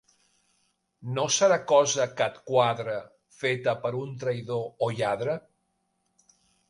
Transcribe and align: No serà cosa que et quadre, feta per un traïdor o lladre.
No 1.17 1.25
serà 1.33 1.59
cosa 1.71 2.07
que 2.21 2.25
et 2.33 2.39
quadre, 2.47 2.95
feta 3.43 3.75
per 3.85 3.93
un 4.01 4.17
traïdor 4.25 4.67
o 4.87 4.91
lladre. 5.01 5.37